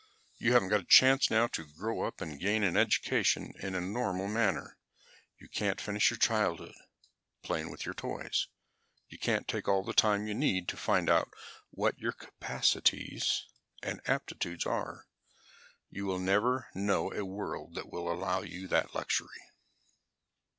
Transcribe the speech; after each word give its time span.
You 0.39 0.53
haven't 0.53 0.69
got 0.69 0.79
a 0.79 0.83
chance 0.85 1.29
now 1.29 1.45
to 1.49 1.63
grow 1.77 2.01
up 2.05 2.21
and 2.21 2.39
gain 2.39 2.63
an 2.63 2.75
education 2.75 3.53
in 3.59 3.75
a 3.75 3.81
normal 3.81 4.27
manner. 4.27 4.79
You 5.37 5.47
can't 5.47 5.79
finish 5.79 6.09
your 6.09 6.17
childhood, 6.17 6.73
playing 7.43 7.69
with 7.69 7.85
your 7.85 7.93
toys. 7.93 8.47
You 9.09 9.19
can't 9.19 9.47
take 9.47 9.67
all 9.67 9.83
the 9.83 9.93
time 9.93 10.25
you 10.25 10.33
need 10.33 10.67
to 10.69 10.75
find 10.75 11.07
out 11.07 11.31
what 11.69 11.99
your 11.99 12.13
capacities 12.13 13.45
and 13.83 14.01
aptitudes 14.07 14.65
are. 14.65 15.05
You 15.91 16.07
will 16.07 16.17
never 16.17 16.69
know 16.73 17.13
a 17.13 17.23
world 17.23 17.75
that 17.75 17.91
will 17.91 18.11
allow 18.11 18.41
you 18.41 18.67
that 18.69 18.95
luxury. 18.95 19.49